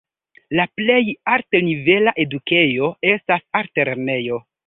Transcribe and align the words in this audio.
La 0.59 0.63
plej 0.79 1.01
altnivela 1.33 2.15
edukejo 2.25 2.91
estas 3.13 3.47
altlernejo. 3.63 4.43